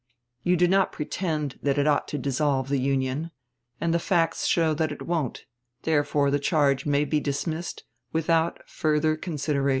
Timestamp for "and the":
3.79-3.99